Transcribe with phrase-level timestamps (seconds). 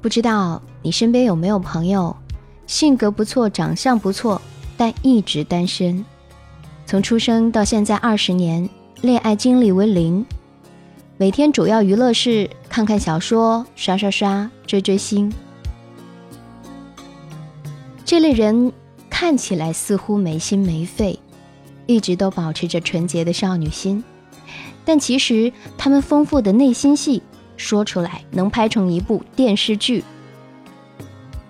[0.00, 2.16] 不知道你身边有没有朋友，
[2.66, 4.40] 性格不错，长相不错，
[4.76, 6.04] 但一直单身，
[6.86, 8.68] 从出生到现在二十年，
[9.00, 10.24] 恋爱经历为零，
[11.16, 15.32] 每天主要娱乐是看看小说、刷刷刷、追追星。
[18.04, 18.72] 这类人
[19.10, 21.18] 看起来似乎没心没肺，
[21.86, 24.04] 一直都保持着纯洁的少女心，
[24.84, 27.20] 但其实他们丰富的内心戏。
[27.58, 30.02] 说出来能拍成一部电视剧。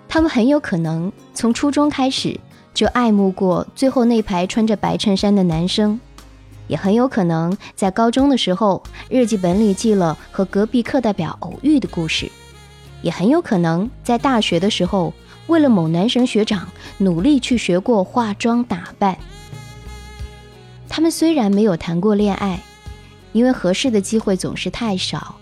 [0.09, 2.37] 他们很有可能从初中开始
[2.73, 5.99] 就爱慕过最后那排穿着白衬衫的男生，
[6.67, 12.29] 也很有可能在高中的时候日记本里记了和隔壁课代表偶遇的故事，
[13.01, 15.13] 也很有可能在大学的时候
[15.47, 16.67] 为了某男神学长
[16.97, 19.17] 努力去学过化妆打扮。
[20.87, 22.59] 他们虽然没有谈过恋爱，
[23.31, 25.38] 因为合适的机会总是太少。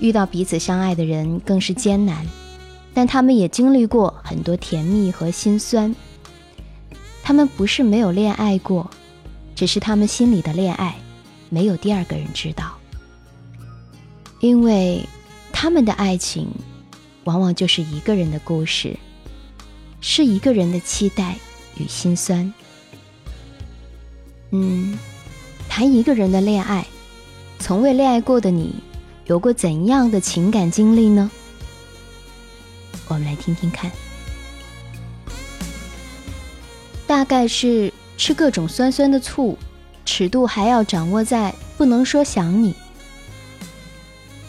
[0.00, 2.26] 遇到彼此相爱的人更是艰难，
[2.92, 5.94] 但他们也经历过很多甜蜜和心酸。
[7.22, 8.90] 他们不是没有恋爱过，
[9.54, 10.94] 只是他们心里的恋爱
[11.48, 12.74] 没有第二个人知道。
[14.40, 15.02] 因为
[15.52, 16.48] 他们的爱情
[17.24, 18.94] 往往就是一个人的故事，
[20.02, 21.36] 是一个人的期待
[21.78, 22.52] 与心酸。
[24.50, 24.98] 嗯，
[25.68, 26.86] 谈一个人的恋爱，
[27.58, 28.74] 从未恋爱过的你。
[29.26, 31.30] 有过怎样的情感经历呢？
[33.08, 33.90] 我们来听听看。
[37.06, 39.56] 大概是吃各种酸酸的醋，
[40.04, 42.74] 尺度还要掌握在不能说想你。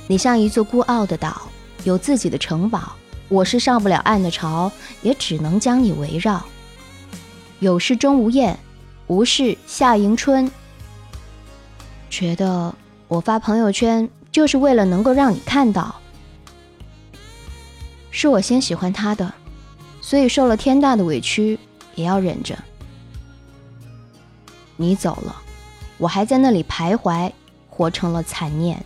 [0.07, 1.49] 你像一座孤傲的岛，
[1.85, 2.95] 有自己的城堡，
[3.29, 4.69] 我是上不了岸的潮，
[5.01, 6.45] 也只能将你围绕。
[7.59, 8.59] 有事钟无艳，
[9.07, 10.51] 无事夏迎春。
[12.09, 12.75] 觉得
[13.07, 14.09] 我发朋友圈。
[14.35, 15.95] 就是为了能够让你看到，
[18.11, 19.33] 是我先喜欢他的，
[20.01, 21.57] 所以受了天大的委屈
[21.95, 22.53] 也要忍着。
[24.75, 25.41] 你走了，
[25.97, 27.31] 我还在那里徘徊，
[27.69, 28.83] 活成了残念。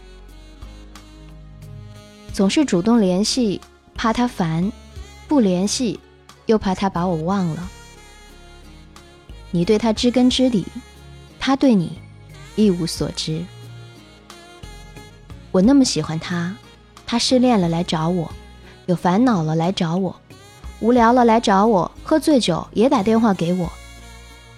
[2.32, 3.60] 总是主动联系，
[3.96, 4.72] 怕他烦；
[5.28, 6.00] 不联系，
[6.46, 7.68] 又怕他把我忘了。
[9.50, 10.64] 你对他知根知底，
[11.40, 11.98] 他对你
[12.56, 13.44] 一无所知。
[15.52, 16.56] 我那么喜欢他，
[17.06, 18.32] 他失恋了来找我，
[18.86, 20.16] 有烦恼了来找我，
[20.80, 23.72] 无聊了来找我，喝醉酒也打电话给我。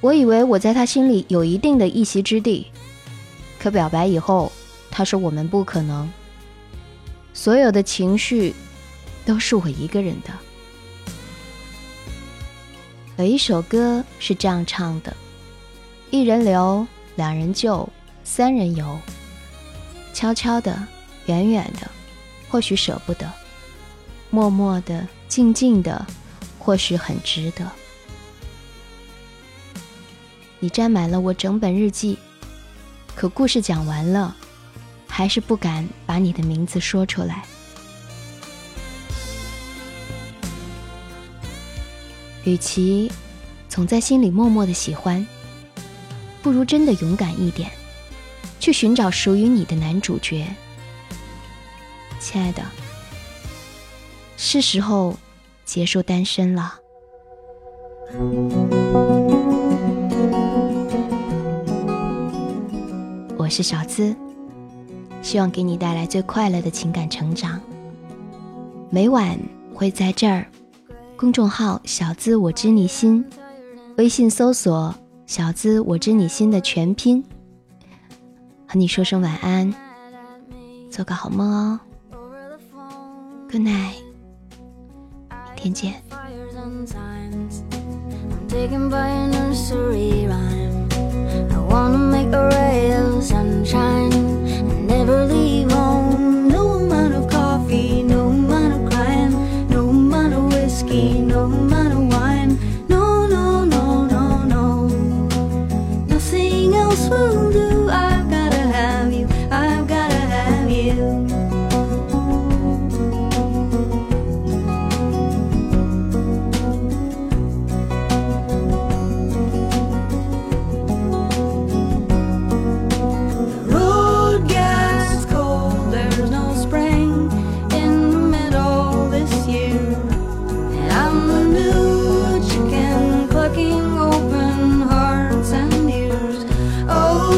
[0.02, 2.68] 我以为我在他心里有一定的一席之地，
[3.58, 4.52] 可表白以后，
[4.90, 6.12] 他说我们不可能。
[7.34, 8.54] 所有的情绪
[9.26, 10.34] 都是我一个人的。
[13.18, 15.16] 有一首歌是这样唱的：
[16.10, 16.86] 一人留，
[17.16, 17.88] 两人救，
[18.26, 19.00] 三人游。
[20.14, 20.88] 悄悄的，
[21.26, 21.90] 远远的，
[22.50, 23.28] 或许舍不得；
[24.30, 26.06] 默默的，静静的，
[26.60, 27.70] 或许很值得。
[30.60, 32.20] 你占满了我整本日记，
[33.16, 34.36] 可故事讲完了，
[35.08, 37.44] 还是不敢把你的名字说出来。
[42.44, 43.12] 与其
[43.70, 45.26] 总在心里默默的喜欢，
[46.42, 47.72] 不如真的勇敢一点。
[48.62, 50.46] 去寻找属于你的男主角，
[52.20, 52.62] 亲爱的，
[54.38, 55.18] 是时候
[55.66, 56.76] 结束单身了。
[63.36, 64.16] 我是小资，
[65.24, 67.60] 希望给你带来最快乐的情感成长。
[68.92, 69.40] 每晚
[69.74, 70.46] 会在这儿，
[71.18, 73.26] 公众号“小资我知你心”，
[73.98, 74.94] 微信搜索
[75.26, 77.26] “小资我知你心”的全拼。
[78.72, 79.76] 和你说声晚安，
[80.90, 81.80] 做个好梦哦。
[83.50, 83.98] Good night，
[85.58, 86.02] 明天见。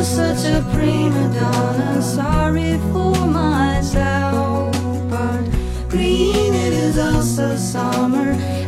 [0.01, 2.01] such a prima donna.
[2.01, 4.73] Sorry for myself,
[5.09, 5.43] but
[5.89, 8.62] green it is also summer.